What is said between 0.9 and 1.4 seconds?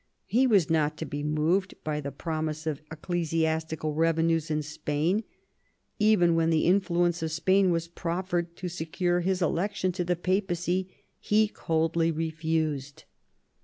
to be